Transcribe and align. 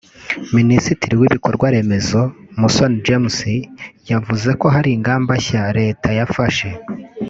Minisitiri 0.57 1.13
w’ibikorwaremezo 1.19 2.19
Musoni 2.59 2.99
James 3.05 3.37
yavuze 4.11 4.49
ko 4.59 4.65
hari 4.75 4.89
ingamba 4.97 5.31
nshya 5.39 5.63
Leta 5.79 6.09
yafashe 6.19 6.69